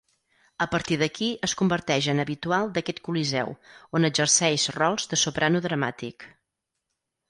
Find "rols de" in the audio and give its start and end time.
4.81-5.25